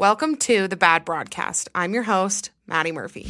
[0.00, 1.68] Welcome to the Bad Broadcast.
[1.74, 3.26] I'm your host, Maddie Murphy.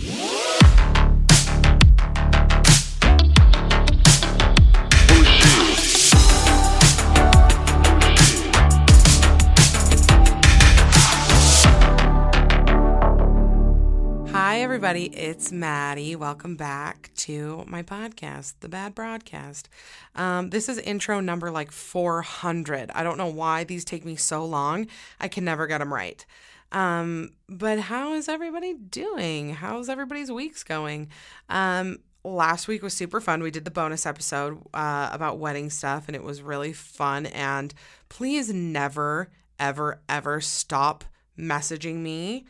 [14.31, 15.07] Hi, everybody.
[15.07, 16.15] It's Maddie.
[16.15, 19.69] Welcome back to my podcast, The Bad Broadcast.
[20.15, 22.93] Um, this is intro number like 400.
[22.95, 24.87] I don't know why these take me so long.
[25.19, 26.25] I can never get them right.
[26.73, 29.55] Um, but how is everybody doing?
[29.55, 31.09] How's everybody's weeks going?
[31.49, 33.43] Um, last week was super fun.
[33.43, 37.27] We did the bonus episode uh, about wedding stuff, and it was really fun.
[37.27, 37.75] And
[38.09, 41.05] please never, ever, ever stop
[41.39, 42.47] messaging me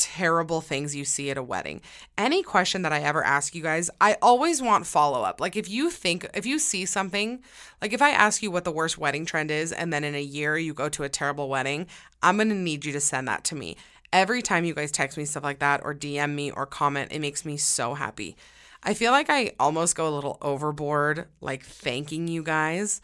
[0.00, 1.82] terrible things you see at a wedding.
[2.16, 5.40] Any question that I ever ask you guys, I always want follow up.
[5.40, 7.42] Like if you think, if you see something,
[7.82, 10.22] like if I ask you what the worst wedding trend is and then in a
[10.22, 11.86] year you go to a terrible wedding,
[12.22, 13.76] I'm to need you to send that to me.
[14.12, 17.20] Every time you guys text me stuff like that or DM me or comment, it
[17.20, 18.36] makes me so happy.
[18.82, 23.02] I feel like I almost go a little overboard, like thanking you guys.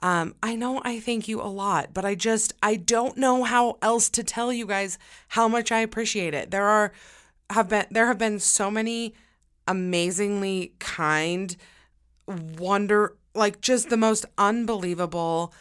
[0.00, 3.78] Um, I know I thank you a lot, but I just I don't know how
[3.82, 4.98] else to tell you guys
[5.28, 6.50] how much I appreciate it.
[6.50, 6.92] There are
[7.50, 9.14] have been there have been so many
[9.66, 11.56] amazingly kind,
[12.26, 15.52] wonder like just the most unbelievable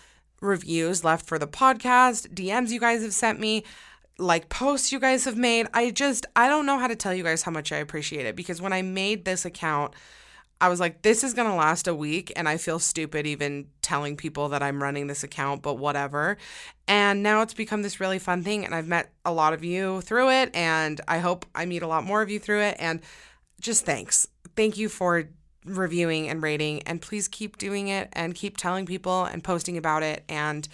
[0.41, 3.63] reviews left for the podcast, DMs you guys have sent me,
[4.19, 5.67] like posts you guys have made.
[5.73, 8.35] I just I don't know how to tell you guys how much I appreciate it
[8.35, 9.93] because when I made this account
[10.59, 12.33] I was like, this is going to last a week.
[12.35, 16.37] And I feel stupid even telling people that I'm running this account, but whatever.
[16.87, 18.65] And now it's become this really fun thing.
[18.65, 20.55] And I've met a lot of you through it.
[20.55, 22.77] And I hope I meet a lot more of you through it.
[22.79, 23.01] And
[23.61, 24.27] just thanks.
[24.55, 25.29] Thank you for
[25.65, 26.81] reviewing and rating.
[26.83, 30.23] And please keep doing it and keep telling people and posting about it.
[30.27, 30.67] And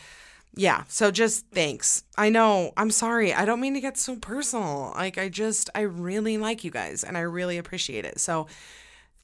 [0.56, 2.04] yeah, so just thanks.
[2.18, 3.34] I know, I'm sorry.
[3.34, 4.94] I don't mean to get so personal.
[4.96, 8.20] Like, I just, I really like you guys and I really appreciate it.
[8.20, 8.48] So,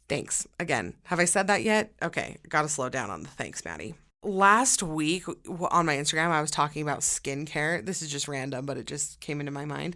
[0.09, 0.47] Thanks.
[0.59, 1.93] Again, have I said that yet?
[2.01, 3.93] Okay, got to slow down on the thanks, Maddie.
[4.23, 7.85] Last week on my Instagram, I was talking about skincare.
[7.85, 9.95] This is just random, but it just came into my mind.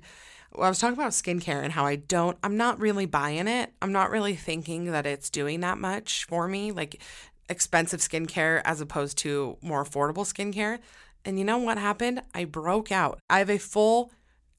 [0.56, 3.74] I was talking about skincare and how I don't, I'm not really buying it.
[3.82, 7.02] I'm not really thinking that it's doing that much for me, like
[7.50, 10.78] expensive skincare as opposed to more affordable skincare.
[11.26, 12.22] And you know what happened?
[12.36, 13.20] I broke out.
[13.30, 14.12] I have a full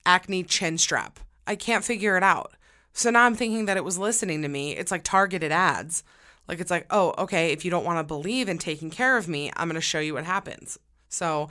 [0.05, 1.21] acne chin strap.
[1.47, 2.53] I can't figure it out.
[2.95, 4.73] So now I'm thinking that it was listening to me.
[4.73, 6.05] It's like targeted ads.
[6.49, 9.29] Like it's like, oh, okay, if you don't want to believe in taking care of
[9.29, 10.79] me, I'm going to show you what happens.
[11.09, 11.49] So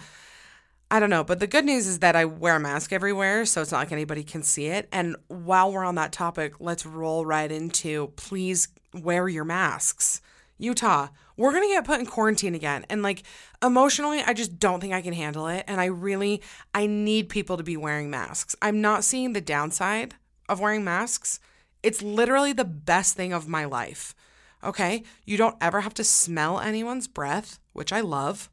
[0.89, 1.23] I don't know.
[1.23, 3.45] But the good news is that I wear a mask everywhere.
[3.45, 4.87] So it's not like anybody can see it.
[4.93, 10.21] And while we're on that topic, let's roll right into please wear your masks.
[10.57, 12.85] Utah, we're going to get put in quarantine again.
[12.89, 13.23] And like
[13.61, 15.65] emotionally, I just don't think I can handle it.
[15.67, 16.41] And I really,
[16.73, 18.55] I need people to be wearing masks.
[18.61, 20.15] I'm not seeing the downside
[20.49, 21.39] of wearing masks.
[21.81, 24.15] It's literally the best thing of my life.
[24.63, 25.03] Okay?
[25.25, 28.49] You don't ever have to smell anyone's breath, which I love.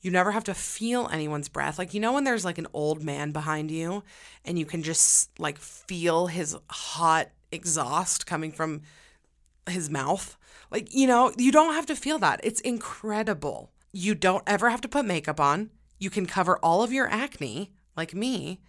[0.00, 1.78] You never have to feel anyone's breath.
[1.78, 4.02] Like, you know, when there's like an old man behind you
[4.44, 8.82] and you can just like feel his hot exhaust coming from
[9.66, 10.36] his mouth?
[10.70, 12.40] Like, you know, you don't have to feel that.
[12.42, 13.70] It's incredible.
[13.92, 15.70] You don't ever have to put makeup on.
[15.98, 18.60] You can cover all of your acne, like me.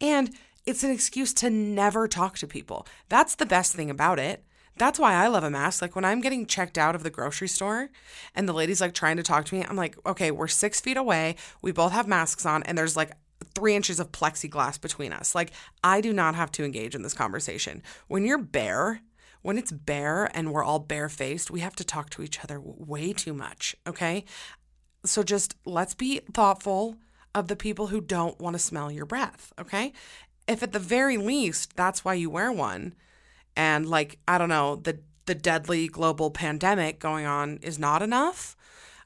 [0.00, 0.30] And
[0.68, 2.86] it's an excuse to never talk to people.
[3.08, 4.44] That's the best thing about it.
[4.76, 5.80] That's why I love a mask.
[5.80, 7.88] Like when I'm getting checked out of the grocery store
[8.34, 10.98] and the lady's like trying to talk to me, I'm like, okay, we're six feet
[10.98, 11.36] away.
[11.62, 13.12] We both have masks on, and there's like
[13.54, 15.34] three inches of plexiglass between us.
[15.34, 17.82] Like I do not have to engage in this conversation.
[18.06, 19.00] When you're bare,
[19.40, 23.14] when it's bare and we're all barefaced, we have to talk to each other way
[23.14, 23.74] too much.
[23.86, 24.26] Okay.
[25.04, 26.98] So just let's be thoughtful
[27.34, 29.92] of the people who don't want to smell your breath, okay?
[30.48, 32.94] If at the very least that's why you wear one
[33.54, 38.56] and like I don't know, the the deadly global pandemic going on is not enough,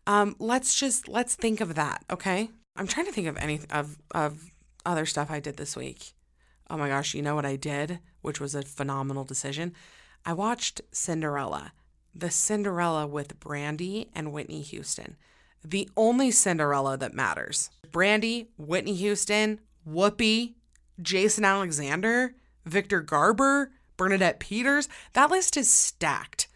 [0.06, 2.48] um let's just let's think of that, okay?
[2.76, 4.50] I'm trying to think of any of of
[4.86, 6.14] other stuff I did this week.
[6.70, 9.74] Oh my gosh, you know what I did, which was a phenomenal decision?
[10.24, 11.72] I watched Cinderella,
[12.14, 15.16] the Cinderella with Brandy and Whitney Houston.
[15.64, 17.70] The only Cinderella that matters.
[17.90, 20.54] Brandy, Whitney Houston, Whoopi,
[21.00, 22.34] Jason Alexander,
[22.64, 24.88] Victor Garber, Bernadette Peters.
[25.12, 26.48] That list is stacked.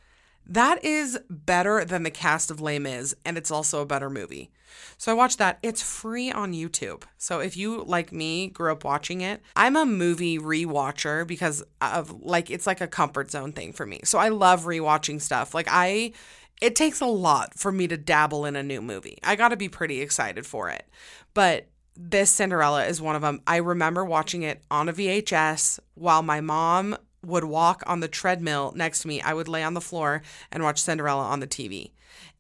[0.49, 4.51] That is better than the cast of Les Mis, and it's also a better movie.
[4.99, 5.59] So I watched that.
[5.63, 7.03] It's free on YouTube.
[7.19, 12.23] So if you, like me, grew up watching it, I'm a movie rewatcher because of
[12.23, 14.01] like, it's like a comfort zone thing for me.
[14.05, 15.55] So I love rewatching stuff.
[15.55, 16.13] Like, I,
[16.61, 19.19] it takes a lot for me to dabble in a new movie.
[19.23, 20.87] I got to be pretty excited for it.
[21.35, 23.41] But this Cinderella is one of them.
[23.47, 28.73] I remember watching it on a VHS while my mom would walk on the treadmill
[28.77, 29.21] next to me.
[29.21, 30.23] I would lay on the floor
[30.53, 31.91] and watch Cinderella on the TV.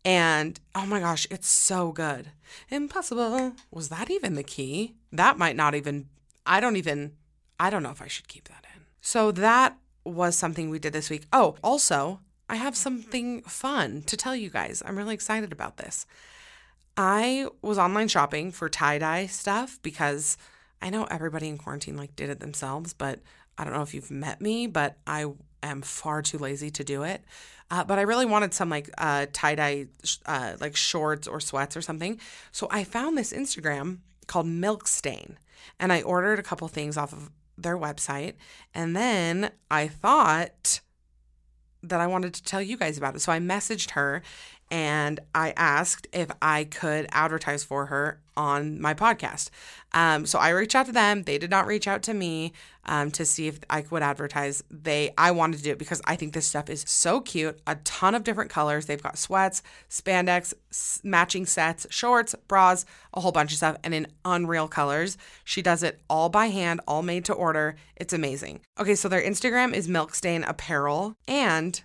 [0.05, 2.31] And oh my gosh, it's so good.
[2.69, 3.55] Impossible.
[3.71, 4.95] Was that even the key?
[5.11, 6.09] That might not even,
[6.47, 7.13] I don't even,
[7.59, 8.83] I don't know if I should keep that in.
[9.01, 11.27] So that was something we did this week.
[11.33, 14.83] Oh, also, I have something fun to tell you guys.
[14.87, 16.07] I'm really excited about this.
[16.97, 20.37] I was online shopping for tie dye stuff because
[20.81, 23.21] I know everybody in quarantine like did it themselves, but
[23.59, 25.27] I don't know if you've met me, but I
[25.63, 27.25] am far too lazy to do it.
[27.71, 29.87] Uh, but I really wanted some like uh, tie dye,
[30.27, 32.21] uh, like shorts or sweats or something.
[32.53, 35.39] So I found this Instagram called Milk Stain,
[35.81, 38.35] and I ordered a couple things off of their website.
[38.75, 40.81] And then I thought
[41.83, 43.21] that I wanted to tell you guys about it.
[43.21, 44.23] So I messaged her
[44.71, 49.49] and I asked if I could advertise for her on my podcast.
[49.93, 51.23] Um, so I reached out to them.
[51.23, 52.53] They did not reach out to me
[52.85, 54.63] um, to see if I would advertise.
[54.71, 57.59] They I wanted to do it because I think this stuff is so cute.
[57.67, 58.87] A ton of different colors.
[58.87, 62.85] They've got sweats, spandex, s- matching sets, shorts, bras,
[63.15, 65.17] a whole bunch of stuff, and in unreal colors.
[65.45, 67.77] She does it all by hand, all made to order.
[67.97, 68.61] It's amazing.
[68.79, 71.81] Okay, so their Instagram is Milkstain Apparel, and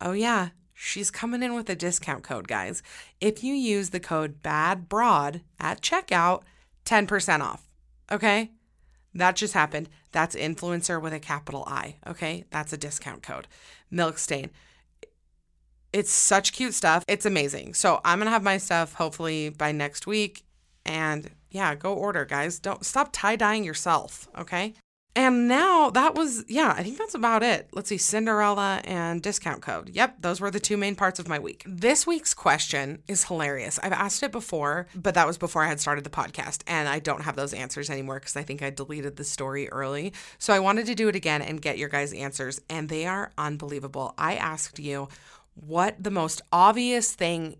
[0.00, 2.82] oh yeah, She's coming in with a discount code, guys.
[3.18, 6.42] If you use the code BADBROAD at checkout,
[6.84, 7.66] 10% off.
[8.12, 8.50] Okay?
[9.14, 9.88] That just happened.
[10.12, 11.96] That's influencer with a capital I.
[12.06, 12.44] Okay?
[12.50, 13.48] That's a discount code.
[13.90, 14.50] Milk stain.
[15.94, 17.04] It's such cute stuff.
[17.08, 17.72] It's amazing.
[17.72, 20.44] So I'm going to have my stuff hopefully by next week.
[20.84, 22.58] And yeah, go order, guys.
[22.58, 24.28] Don't stop tie dyeing yourself.
[24.36, 24.74] Okay?
[25.16, 27.70] And now that was, yeah, I think that's about it.
[27.72, 29.88] Let's see, Cinderella and discount code.
[29.88, 31.62] Yep, those were the two main parts of my week.
[31.66, 33.78] This week's question is hilarious.
[33.82, 36.62] I've asked it before, but that was before I had started the podcast.
[36.66, 40.12] And I don't have those answers anymore because I think I deleted the story early.
[40.38, 42.60] So I wanted to do it again and get your guys' answers.
[42.68, 44.12] And they are unbelievable.
[44.18, 45.08] I asked you
[45.54, 47.56] what the most obvious thing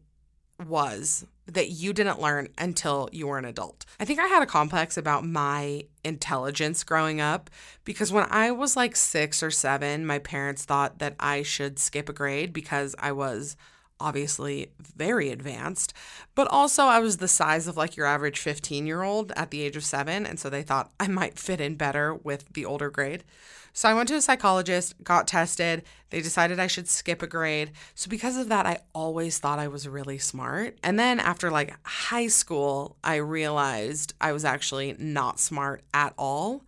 [0.65, 3.85] was that you didn't learn until you were an adult.
[4.01, 7.51] I think I had a complex about my intelligence growing up
[7.85, 12.09] because when I was like six or seven, my parents thought that I should skip
[12.09, 13.57] a grade because I was
[14.01, 15.93] obviously very advanced,
[16.35, 19.63] but also I was the size of like your average 15 year old at the
[19.63, 20.27] age of seven.
[20.27, 23.25] And so they thought I might fit in better with the older grade.
[23.73, 25.83] So I went to a psychologist, got tested.
[26.09, 27.73] They decided I should skip a grade.
[27.95, 30.79] So because of that, I always thought I was really smart.
[30.83, 36.63] And then after like high school, I realized I was actually not smart at all.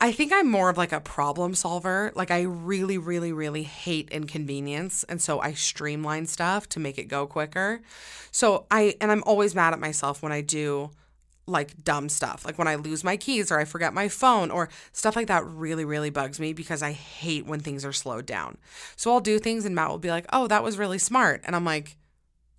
[0.00, 2.12] I think I'm more of like a problem solver.
[2.14, 5.04] Like I really, really, really hate inconvenience.
[5.04, 7.80] And so I streamline stuff to make it go quicker.
[8.30, 10.90] So I, and I'm always mad at myself when I do
[11.46, 12.44] like dumb stuff.
[12.44, 15.46] Like when I lose my keys or I forget my phone or stuff like that
[15.46, 18.58] really, really bugs me because I hate when things are slowed down.
[18.96, 21.40] So I'll do things and Matt will be like, oh, that was really smart.
[21.44, 21.96] And I'm like,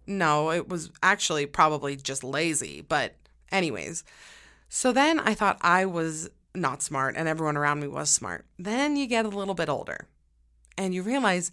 [0.07, 2.81] no, it was actually probably just lazy.
[2.81, 3.13] But,
[3.51, 4.03] anyways.
[4.69, 8.45] So then I thought I was not smart and everyone around me was smart.
[8.57, 10.07] Then you get a little bit older
[10.77, 11.51] and you realize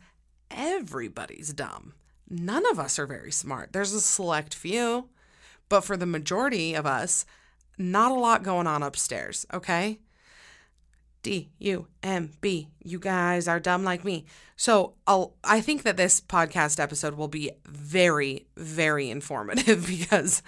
[0.50, 1.94] everybody's dumb.
[2.28, 3.72] None of us are very smart.
[3.72, 5.08] There's a select few.
[5.68, 7.24] But for the majority of us,
[7.78, 9.98] not a lot going on upstairs, okay?
[11.22, 12.68] D U M B.
[12.84, 14.26] You guys are dumb like me.
[14.56, 20.42] So I'll, I think that this podcast episode will be very, very informative because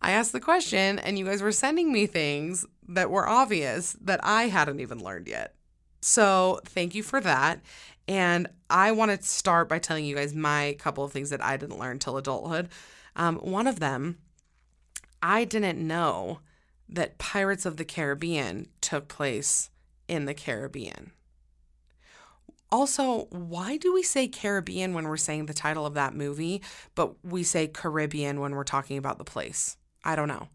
[0.00, 4.20] I asked the question and you guys were sending me things that were obvious that
[4.22, 5.54] I hadn't even learned yet.
[6.00, 7.60] So thank you for that.
[8.08, 11.56] And I want to start by telling you guys my couple of things that I
[11.56, 12.68] didn't learn till adulthood.
[13.14, 14.18] Um, one of them
[15.22, 16.40] I didn't know
[16.88, 19.70] that Pirates of the Caribbean took place
[20.08, 21.12] in the Caribbean.
[22.70, 26.62] Also, why do we say Caribbean when we're saying the title of that movie,
[26.94, 29.76] but we say Caribbean when we're talking about the place?
[30.04, 30.48] I don't know.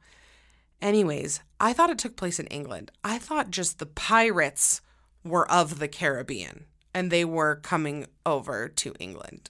[0.82, 2.92] Anyways, I thought it took place in England.
[3.04, 4.82] I thought just the pirates
[5.24, 9.50] were of the Caribbean and they were coming over to England.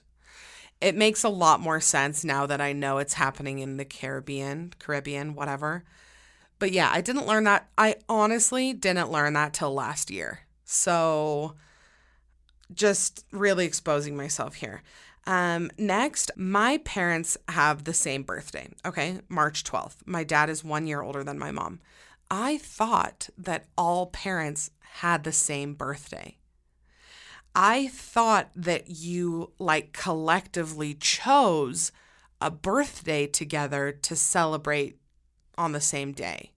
[0.80, 4.72] It makes a lot more sense now that I know it's happening in the Caribbean,
[4.78, 5.84] Caribbean, whatever.
[6.58, 7.68] But yeah, I didn't learn that.
[7.76, 10.40] I honestly didn't learn that till last year.
[10.64, 11.54] So
[12.72, 14.82] just really exposing myself here.
[15.28, 18.70] Um, next, my parents have the same birthday.
[18.86, 19.96] Okay, March 12th.
[20.06, 21.80] My dad is one year older than my mom.
[22.30, 26.38] I thought that all parents had the same birthday.
[27.54, 31.92] I thought that you like collectively chose
[32.40, 34.96] a birthday together to celebrate
[35.58, 36.52] on the same day.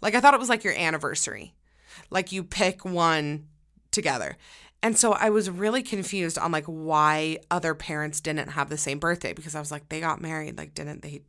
[0.00, 1.54] Like I thought it was like your anniversary.
[2.08, 3.48] Like you pick one
[3.90, 4.38] together.
[4.84, 8.98] And so I was really confused on like why other parents didn't have the same
[9.00, 11.22] birthday because I was like they got married like didn't they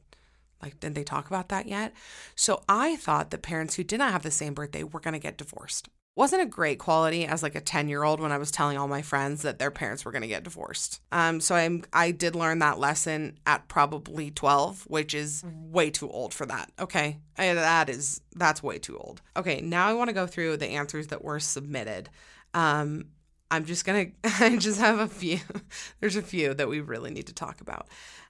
[0.61, 1.93] like didn't they talk about that yet?
[2.35, 5.19] So I thought that parents who did not have the same birthday were going to
[5.19, 8.51] get divorced wasn't a great quality as like a 10 year old when I was
[8.51, 11.01] telling all my friends that their parents were going to get divorced.
[11.11, 16.09] Um, so I'm I did learn that lesson at probably 12, which is way too
[16.09, 16.71] old for that.
[16.79, 19.21] Okay, I, that is that's way too old.
[19.35, 22.09] Okay, now I want to go through the answers that were submitted.
[22.53, 23.07] Um,
[23.51, 25.39] I'm just gonna I just have a few.
[25.99, 27.87] There's a few that we really need to talk about.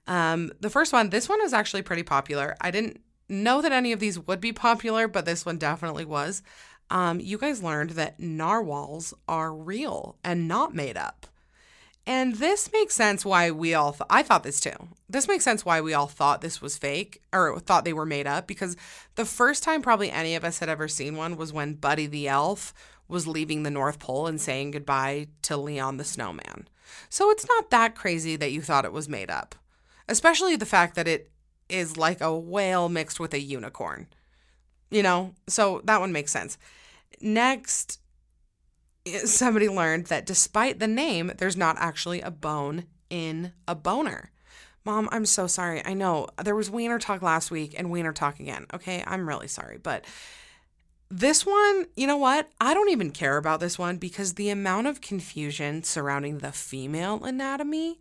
[0.07, 2.55] Um, the first one, this one is actually pretty popular.
[2.61, 6.43] I didn't know that any of these would be popular, but this one definitely was
[6.89, 11.27] um, you guys learned that narwhals are real and not made up.
[12.07, 14.89] And this makes sense why we all th- I thought this too.
[15.09, 18.27] This makes sense why we all thought this was fake or thought they were made
[18.27, 18.77] up because
[19.15, 22.27] the first time probably any of us had ever seen one was when Buddy the
[22.27, 22.75] elf
[23.07, 26.67] was leaving the North Pole and saying goodbye to Leon the snowman.
[27.09, 29.55] So it's not that crazy that you thought it was made up.
[30.07, 31.31] Especially the fact that it
[31.69, 34.07] is like a whale mixed with a unicorn.
[34.91, 36.57] You know, so that one makes sense.
[37.21, 37.99] Next,
[39.25, 44.31] somebody learned that despite the name, there's not actually a bone in a boner.
[44.83, 45.83] Mom, I'm so sorry.
[45.83, 48.67] I know there was Wiener Talk last week and Wiener Talk again.
[48.71, 49.79] Okay, I'm really sorry.
[49.79, 50.05] But
[51.09, 52.49] this one, you know what?
[52.59, 57.23] I don't even care about this one because the amount of confusion surrounding the female
[57.23, 57.99] anatomy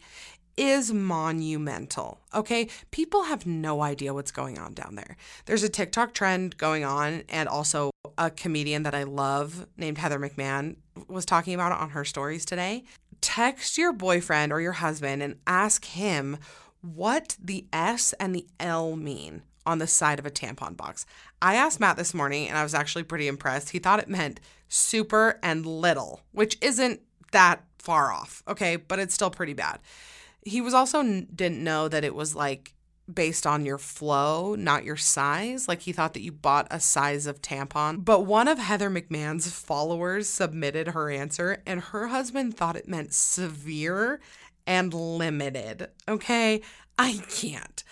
[0.57, 2.21] is monumental.
[2.33, 2.69] Okay.
[2.91, 5.17] People have no idea what's going on down there.
[5.47, 10.19] There's a TikTok trend going on, and also a comedian that I love named Heather
[10.19, 10.77] McMahon
[11.09, 12.85] was talking about it on her stories today.
[13.21, 16.39] Text your boyfriend or your husband and ask him
[16.83, 21.07] what the S and the L mean on the side of a tampon box.
[21.45, 23.69] I asked Matt this morning and I was actually pretty impressed.
[23.69, 29.13] He thought it meant super and little, which isn't that far off, okay, but it's
[29.13, 29.79] still pretty bad.
[30.47, 32.73] He was also didn't know that it was like
[33.13, 35.69] based on your flow, not your size.
[35.69, 38.03] Like he thought that you bought a size of tampon.
[38.03, 43.13] But one of Heather McMahon's followers submitted her answer, and her husband thought it meant
[43.13, 44.19] severe
[44.67, 45.89] and limited.
[46.09, 46.63] Okay,
[46.99, 47.85] I can't.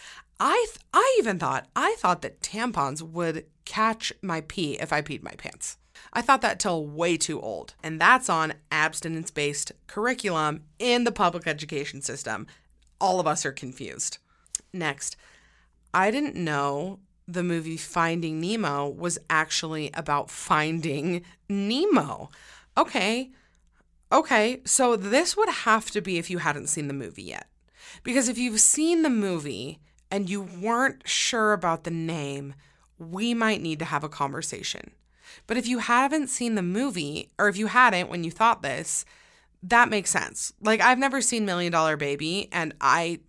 [0.44, 5.00] I th- I even thought I thought that tampons would catch my pee if I
[5.00, 5.76] peed my pants.
[6.12, 7.74] I thought that till way too old.
[7.80, 12.48] And that's on abstinence based curriculum in the public education system.
[13.00, 14.18] All of us are confused.
[14.72, 15.14] Next,
[15.94, 22.30] I didn't know the movie Finding Nemo was actually about finding Nemo.
[22.76, 23.30] Okay.
[24.10, 27.46] Okay, so this would have to be if you hadn't seen the movie yet.
[28.02, 29.78] Because if you've seen the movie
[30.12, 32.54] and you weren't sure about the name,
[32.98, 34.92] we might need to have a conversation.
[35.46, 39.06] But if you haven't seen the movie, or if you hadn't when you thought this,
[39.62, 40.52] that makes sense.
[40.60, 43.20] Like I've never seen Million Dollar Baby, and I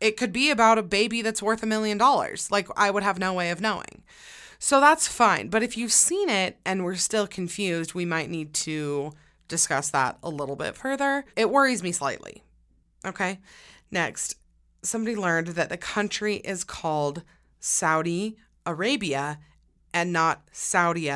[0.00, 2.50] it could be about a baby that's worth a million dollars.
[2.50, 4.02] Like I would have no way of knowing.
[4.58, 5.48] So that's fine.
[5.48, 9.12] But if you've seen it and we're still confused, we might need to
[9.46, 11.24] discuss that a little bit further.
[11.36, 12.42] It worries me slightly.
[13.04, 13.38] Okay.
[13.92, 14.36] Next,
[14.82, 17.22] somebody learned that the country is called
[17.60, 18.36] Saudi
[18.66, 19.38] Arabia
[19.94, 21.10] and not Saudi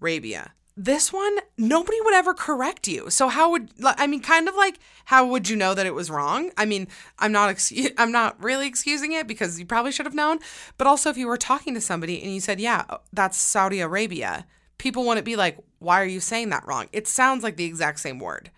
[0.00, 0.52] Arabia.
[0.76, 3.10] This one, nobody would ever correct you.
[3.10, 6.10] So how would I mean kind of like how would you know that it was
[6.10, 6.52] wrong?
[6.56, 6.88] I mean,
[7.18, 10.38] I'm not excu- I'm not really excusing it because you probably should have known,
[10.78, 13.80] but also if you were talking to somebody and you said, "Yeah, uh, that's Saudi
[13.80, 14.46] Arabia."
[14.78, 18.00] People wouldn't be like, "Why are you saying that wrong?" It sounds like the exact
[18.00, 18.50] same word.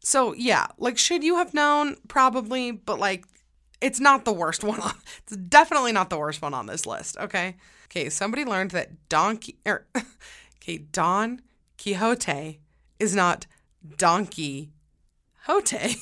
[0.00, 1.96] So, yeah, like should you have known?
[2.08, 3.24] Probably, but like
[3.82, 4.94] it's not the worst one on
[5.26, 7.56] it's definitely not the worst one on this list, okay?
[7.86, 9.86] Okay, somebody learned that Don er,
[10.56, 11.42] okay, Don
[11.76, 12.60] Quixote
[12.98, 13.46] is not
[13.98, 14.70] Donkey
[15.44, 15.74] Hote.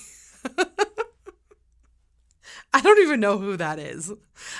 [2.72, 4.12] I don't even know who that is.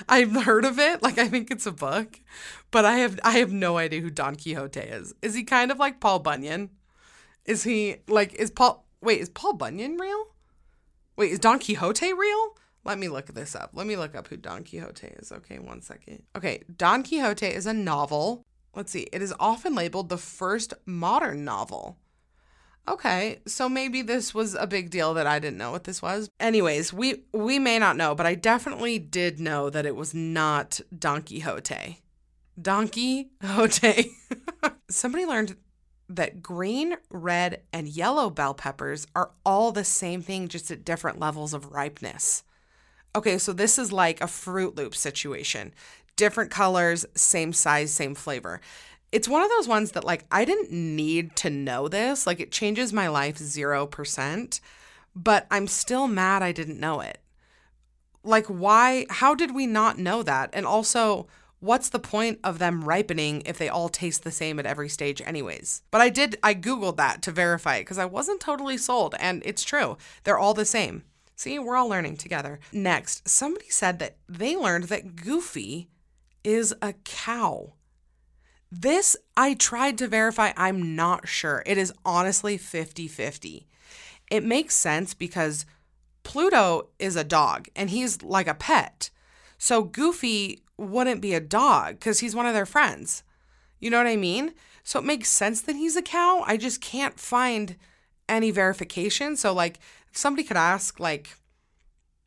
[0.08, 2.20] I've heard of it, like I think it's a book,
[2.72, 5.14] but I have I have no idea who Don Quixote is.
[5.22, 6.70] Is he kind of like Paul Bunyan?
[7.44, 10.26] Is he like is Paul Wait, is Paul Bunyan real?
[11.16, 12.56] Wait, is Don Quixote real?
[12.84, 13.70] Let me look this up.
[13.74, 15.32] Let me look up who Don Quixote is.
[15.32, 16.22] Okay, one second.
[16.36, 18.44] Okay, Don Quixote is a novel.
[18.74, 19.08] Let's see.
[19.12, 21.98] It is often labeled the first modern novel.
[22.88, 26.30] Okay, so maybe this was a big deal that I didn't know what this was.
[26.40, 30.80] Anyways, we we may not know, but I definitely did know that it was not
[30.96, 32.00] Don Quixote.
[32.60, 34.10] Don Quixote.
[34.90, 35.56] Somebody learned
[36.08, 41.20] that green, red, and yellow bell peppers are all the same thing, just at different
[41.20, 42.42] levels of ripeness.
[43.14, 45.74] Okay, so this is like a Fruit Loop situation.
[46.14, 48.60] Different colors, same size, same flavor.
[49.10, 52.26] It's one of those ones that, like, I didn't need to know this.
[52.26, 54.60] Like, it changes my life 0%,
[55.16, 57.18] but I'm still mad I didn't know it.
[58.22, 59.06] Like, why?
[59.10, 60.50] How did we not know that?
[60.52, 61.26] And also,
[61.58, 65.20] what's the point of them ripening if they all taste the same at every stage,
[65.22, 65.82] anyways?
[65.90, 69.42] But I did, I Googled that to verify it because I wasn't totally sold, and
[69.44, 69.96] it's true.
[70.22, 71.02] They're all the same.
[71.40, 72.60] See, we're all learning together.
[72.70, 75.88] Next, somebody said that they learned that Goofy
[76.44, 77.72] is a cow.
[78.70, 80.52] This I tried to verify.
[80.54, 81.62] I'm not sure.
[81.64, 83.66] It is honestly 50 50.
[84.30, 85.64] It makes sense because
[86.24, 89.08] Pluto is a dog and he's like a pet.
[89.56, 93.22] So Goofy wouldn't be a dog because he's one of their friends.
[93.78, 94.52] You know what I mean?
[94.84, 96.44] So it makes sense that he's a cow.
[96.46, 97.76] I just can't find
[98.30, 99.36] any verification.
[99.36, 99.78] So, like,
[100.12, 101.36] somebody could ask, like,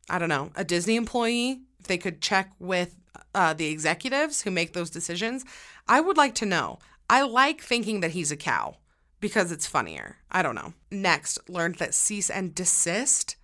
[0.08, 2.96] I don't know, a Disney employee, if they could check with
[3.34, 5.44] uh, the executives who make those decisions,
[5.88, 6.78] I would like to know.
[7.08, 8.76] I like thinking that he's a cow
[9.20, 10.18] because it's funnier.
[10.30, 10.74] I don't know.
[10.90, 13.36] Next, learned that cease and desist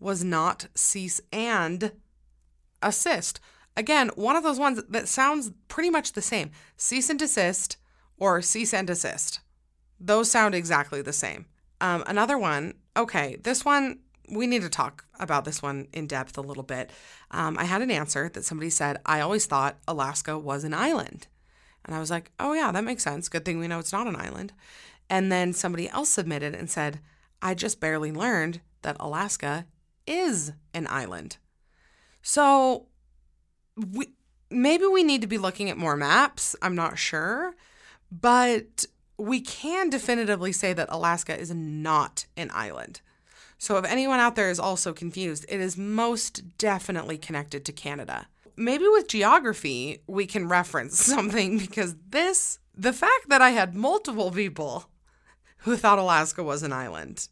[0.00, 1.92] was not cease and
[2.82, 3.40] assist.
[3.76, 6.50] Again, one of those ones that sounds pretty much the same.
[6.76, 7.76] Cease and desist
[8.16, 9.40] or cease and desist.
[9.98, 11.46] Those sound exactly the same.
[11.80, 13.98] Um, another one, okay, this one,
[14.30, 16.90] we need to talk about this one in depth a little bit.
[17.30, 21.26] Um, I had an answer that somebody said, I always thought Alaska was an island.
[21.84, 23.28] And I was like, oh, yeah, that makes sense.
[23.28, 24.52] Good thing we know it's not an island.
[25.10, 27.00] And then somebody else submitted and said,
[27.42, 29.66] I just barely learned that Alaska
[30.06, 31.36] is an island.
[32.22, 32.86] So
[33.76, 34.14] we
[34.50, 36.56] maybe we need to be looking at more maps.
[36.62, 37.54] I'm not sure.
[38.10, 43.00] But we can definitively say that Alaska is not an island.
[43.58, 48.26] So if anyone out there is also confused, it is most definitely connected to Canada.
[48.56, 54.30] Maybe with geography, we can reference something because this, the fact that I had multiple
[54.30, 54.90] people
[55.58, 57.28] who thought Alaska was an island.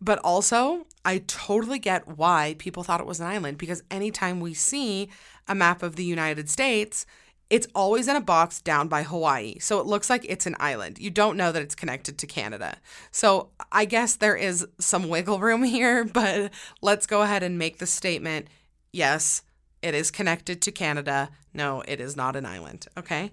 [0.00, 4.54] But also, I totally get why people thought it was an island because anytime we
[4.54, 5.10] see
[5.46, 7.04] a map of the United States,
[7.50, 9.58] it's always in a box down by Hawaii.
[9.58, 11.00] So it looks like it's an island.
[11.00, 12.76] You don't know that it's connected to Canada.
[13.10, 17.78] So I guess there is some wiggle room here, but let's go ahead and make
[17.78, 18.46] the statement
[18.92, 19.42] yes,
[19.82, 21.30] it is connected to Canada.
[21.52, 22.86] No, it is not an island.
[22.96, 23.32] Okay.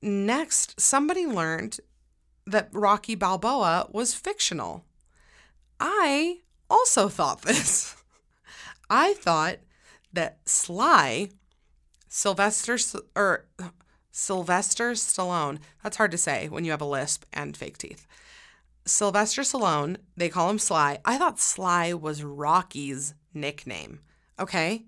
[0.00, 1.80] Next, somebody learned
[2.46, 4.84] that Rocky Balboa was fictional.
[5.80, 7.96] I also thought this.
[8.90, 9.58] I thought
[10.12, 11.30] that Sly,
[12.16, 12.78] Sylvester
[13.16, 13.46] or
[14.12, 18.06] Sylvester Stallone, that's hard to say when you have a lisp and fake teeth.
[18.86, 21.00] Sylvester Stallone, they call him Sly.
[21.04, 23.98] I thought Sly was Rocky's nickname.
[24.38, 24.84] Okay?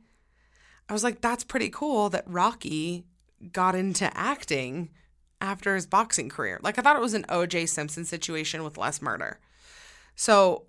[0.89, 3.07] I was like, that's pretty cool that Rocky
[3.51, 4.91] got into acting
[5.41, 6.61] after his boxing career.
[6.63, 9.41] Like, I thought it was an OJ Simpson situation with less murder.
[10.15, 10.67] So,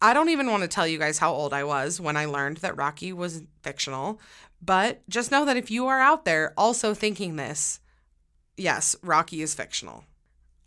[0.00, 2.58] I don't even want to tell you guys how old I was when I learned
[2.58, 4.20] that Rocky was fictional,
[4.64, 7.80] but just know that if you are out there also thinking this,
[8.56, 10.04] yes, Rocky is fictional.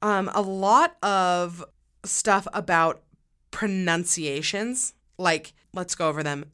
[0.02, 1.66] Um, a lot of
[2.04, 3.02] stuff about
[3.52, 6.52] pronunciations, like let's go over them.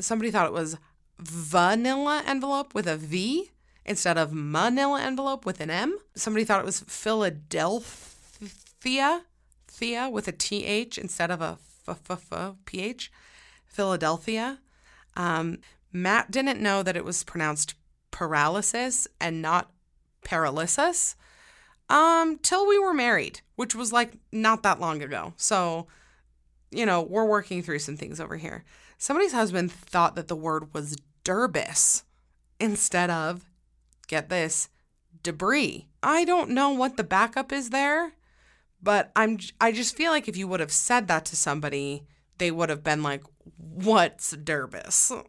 [0.00, 0.76] Somebody thought it was
[1.18, 3.50] vanilla envelope with a V
[3.84, 5.98] instead of manila envelope with an M.
[6.14, 7.84] Somebody thought it was Philadelphia,
[9.68, 11.58] Thea with a TH instead of a
[12.64, 13.12] PH,
[13.66, 14.58] Philadelphia.
[15.16, 15.58] Um,
[15.92, 17.74] Matt didn't know that it was pronounced
[18.10, 19.70] paralysis and not
[20.22, 21.16] paralysis
[21.88, 25.34] um, till we were married, which was like not that long ago.
[25.36, 25.88] So,
[26.70, 28.64] you know, we're working through some things over here.
[28.96, 32.04] Somebody's husband thought that the word was Durbis
[32.58, 33.44] instead of
[34.06, 34.68] get this,
[35.22, 35.88] debris.
[36.02, 38.12] I don't know what the backup is there,
[38.82, 42.04] but I'm I just feel like if you would have said that to somebody,
[42.38, 43.22] they would have been like,
[43.56, 45.24] "What's Derbis?"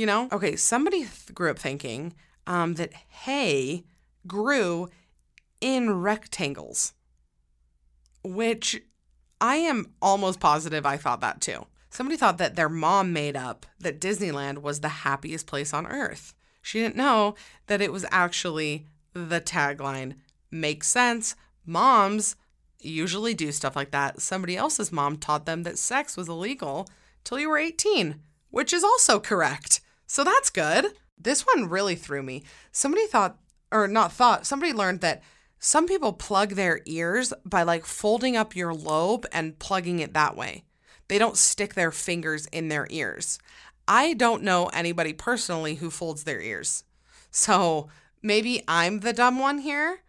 [0.00, 0.30] You know?
[0.32, 2.14] Okay, somebody th- grew up thinking
[2.46, 3.84] um, that hay
[4.26, 4.88] grew
[5.60, 6.94] in rectangles,
[8.24, 8.80] which
[9.42, 11.66] I am almost positive I thought that too.
[11.90, 16.32] Somebody thought that their mom made up that Disneyland was the happiest place on earth.
[16.62, 17.34] She didn't know
[17.66, 20.14] that it was actually the tagline.
[20.50, 21.36] Makes sense.
[21.66, 22.36] Moms
[22.80, 24.22] usually do stuff like that.
[24.22, 26.88] Somebody else's mom taught them that sex was illegal
[27.22, 29.82] till you were 18, which is also correct.
[30.10, 30.86] So that's good.
[31.16, 32.42] This one really threw me.
[32.72, 33.38] Somebody thought,
[33.70, 35.22] or not thought, somebody learned that
[35.60, 40.36] some people plug their ears by like folding up your lobe and plugging it that
[40.36, 40.64] way.
[41.06, 43.38] They don't stick their fingers in their ears.
[43.86, 46.82] I don't know anybody personally who folds their ears.
[47.30, 47.88] So
[48.20, 50.00] maybe I'm the dumb one here.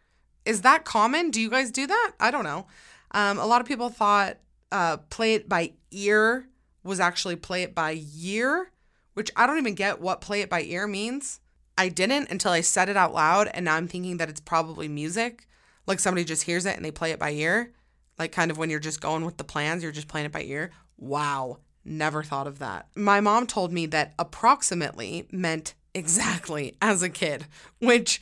[0.45, 1.29] Is that common?
[1.29, 2.13] Do you guys do that?
[2.19, 2.65] I don't know.
[3.11, 4.37] Um, a lot of people thought
[4.71, 6.47] uh, play it by ear
[6.83, 8.71] was actually play it by year,
[9.13, 11.39] which I don't even get what play it by ear means.
[11.77, 14.87] I didn't until I said it out loud, and now I'm thinking that it's probably
[14.87, 15.47] music.
[15.87, 17.73] Like somebody just hears it and they play it by ear.
[18.19, 20.43] Like kind of when you're just going with the plans, you're just playing it by
[20.43, 20.71] ear.
[20.97, 22.87] Wow, never thought of that.
[22.95, 27.45] My mom told me that approximately meant exactly as a kid,
[27.79, 28.21] which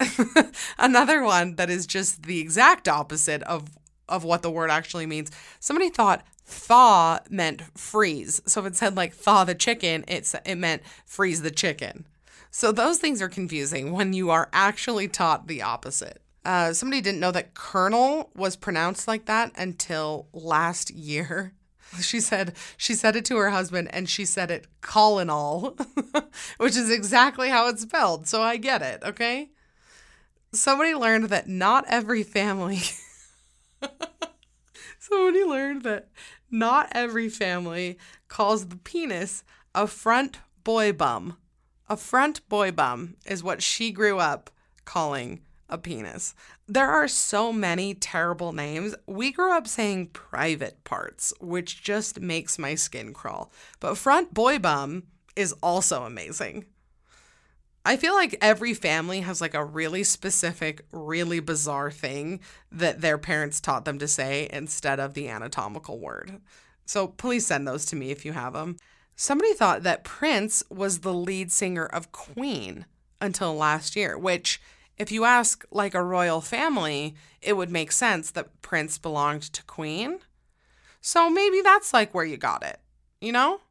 [0.78, 3.68] another one that is just the exact opposite of
[4.08, 5.30] of what the word actually means.
[5.60, 8.40] Somebody thought thaw meant freeze.
[8.46, 12.06] So if it said like thaw the chicken, it's it meant freeze the chicken.
[12.50, 16.22] So those things are confusing when you are actually taught the opposite.
[16.44, 21.52] Uh, somebody didn't know that colonel was pronounced like that until last year.
[22.02, 25.74] She said she said it to her husband and she said it colonel,
[26.58, 28.28] which is exactly how it's spelled.
[28.28, 29.48] So I get it, okay?
[30.52, 32.80] Somebody learned that not every family
[35.08, 36.08] Somebody learned that
[36.50, 39.42] not every family calls the penis
[39.74, 41.38] a front boy bum.
[41.88, 44.50] A front boy bum is what she grew up
[44.84, 46.34] calling a penis.
[46.66, 48.94] There are so many terrible names.
[49.06, 53.50] We grew up saying private parts, which just makes my skin crawl.
[53.80, 55.04] But front boy bum
[55.36, 56.66] is also amazing.
[57.88, 63.16] I feel like every family has like a really specific, really bizarre thing that their
[63.16, 66.42] parents taught them to say instead of the anatomical word.
[66.84, 68.76] So please send those to me if you have them.
[69.16, 72.84] Somebody thought that Prince was the lead singer of Queen
[73.22, 74.60] until last year, which,
[74.98, 79.64] if you ask like a royal family, it would make sense that Prince belonged to
[79.64, 80.18] Queen.
[81.00, 82.80] So maybe that's like where you got it,
[83.18, 83.62] you know?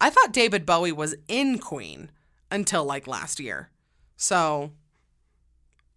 [0.00, 2.12] I thought David Bowie was in Queen
[2.50, 3.70] until like last year.
[4.16, 4.72] So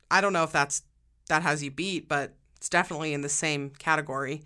[0.09, 0.83] I don't know if that's
[1.29, 4.43] that has you beat, but it's definitely in the same category.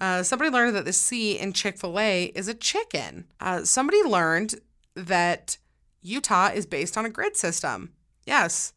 [0.00, 3.26] Uh, somebody learned that the C in Chick fil A is a chicken.
[3.40, 4.56] Uh, somebody learned
[4.94, 5.58] that
[6.02, 7.92] Utah is based on a grid system.
[8.26, 8.72] Yes,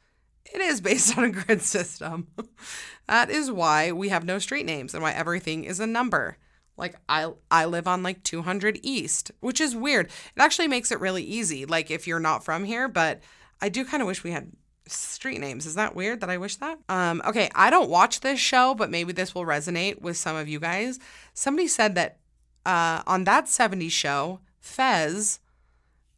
[0.46, 2.28] it is based on a grid system.
[3.08, 6.38] that is why we have no street names and why everything is a number.
[6.78, 10.08] Like I I live on like 200 East, which is weird.
[10.08, 13.22] It actually makes it really easy like if you're not from here, but
[13.62, 14.52] I do kind of wish we had
[14.88, 15.66] street names.
[15.66, 16.80] Is that weird that I wish that?
[16.88, 20.48] Um, okay, I don't watch this show, but maybe this will resonate with some of
[20.48, 21.00] you guys.
[21.34, 22.20] Somebody said that
[22.66, 25.40] uh, on that 70s show, Fez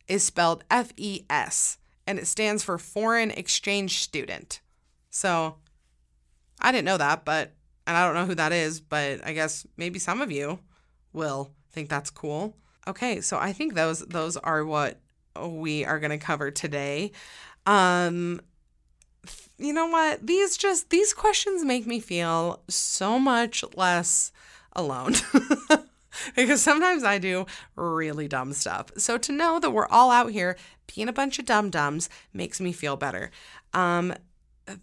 [0.08, 4.62] is spelled F E S and it stands for Foreign Exchange Student.
[5.10, 5.58] So
[6.60, 7.54] I didn't know that, but,
[7.90, 10.60] and I don't know who that is, but I guess maybe some of you
[11.12, 12.56] will think that's cool.
[12.88, 15.00] Okay, so I think those those are what
[15.44, 17.12] we are going to cover today.
[17.66, 18.42] Um,
[19.58, 20.28] you know what?
[20.28, 24.32] These just these questions make me feel so much less
[24.74, 25.16] alone.
[26.36, 28.92] because sometimes I do really dumb stuff.
[28.98, 30.58] So to know that we're all out here
[30.94, 33.32] being a bunch of dum dums makes me feel better.
[33.74, 34.14] Um,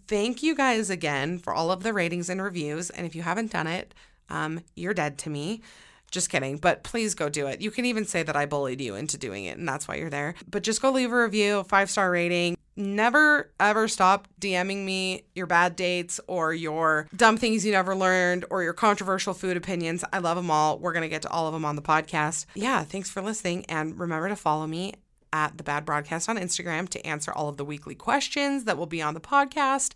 [0.07, 2.89] thank you guys again for all of the ratings and reviews.
[2.89, 3.93] And if you haven't done it,
[4.29, 5.61] um, you're dead to me.
[6.09, 7.59] Just kidding, but please go do it.
[7.59, 10.09] You can even say that I bullied you into doing it, and that's why you're
[10.09, 10.35] there.
[10.49, 12.55] But just go leave a review, five star rating.
[12.77, 18.45] Never ever stop DMing me your bad dates or your dumb things you never learned
[18.49, 20.05] or your controversial food opinions.
[20.13, 20.77] I love them all.
[20.79, 22.45] We're going to get to all of them on the podcast.
[22.53, 23.65] Yeah, thanks for listening.
[23.65, 24.93] And remember to follow me
[25.33, 28.85] at the Bad Broadcast on Instagram to answer all of the weekly questions that will
[28.85, 29.93] be on the podcast.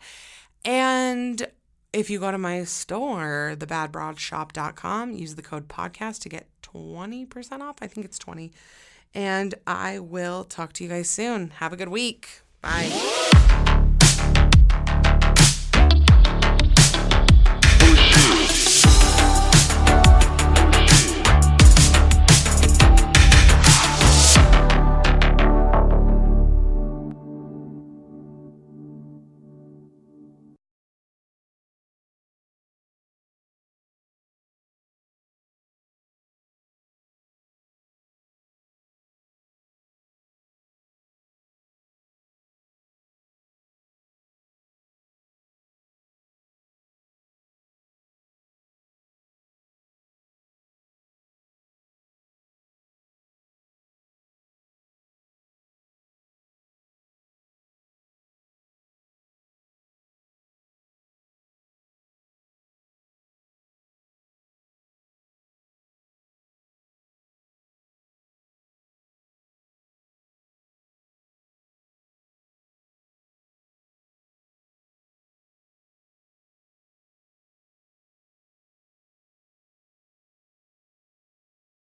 [0.66, 1.48] And
[1.94, 7.76] if you go to my store, thebadbroadshop.com, use the code podcast to get 20% off.
[7.82, 8.52] I think it's 20.
[9.14, 11.50] And I will talk to you guys soon.
[11.58, 12.42] Have a good week.
[12.62, 13.30] Bye.